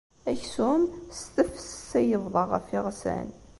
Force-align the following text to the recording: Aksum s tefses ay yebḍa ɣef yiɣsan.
Aksum 0.31 0.83
s 1.19 1.21
tefses 1.33 1.89
ay 1.99 2.05
yebḍa 2.09 2.43
ɣef 2.51 2.65
yiɣsan. 2.73 3.27